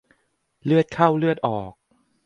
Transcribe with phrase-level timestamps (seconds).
[0.63, 1.71] เลือดเข้าเลือดออก